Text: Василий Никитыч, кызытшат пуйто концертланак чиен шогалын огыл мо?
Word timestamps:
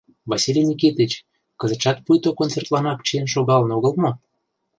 Василий 0.31 0.67
Никитыч, 0.71 1.11
кызытшат 1.59 1.97
пуйто 2.05 2.29
концертланак 2.39 2.99
чиен 3.07 3.27
шогалын 3.33 3.71
огыл 3.77 3.93
мо? 4.01 4.11